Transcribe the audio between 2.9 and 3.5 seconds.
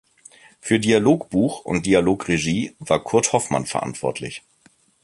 Kurt